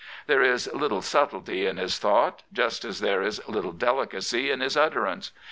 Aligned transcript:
There 0.25 0.41
is 0.41 0.67
little 0.73 1.03
subtlety 1.03 1.67
in 1.67 1.77
his 1.77 1.99
thought, 1.99 2.41
just 2.51 2.83
as 2.83 3.01
there 3.01 3.21
is 3.21 3.39
little 3.47 3.71
delicacy 3.71 4.49
in 4.49 4.59
his 4.59 4.75
utterance. 4.75 5.31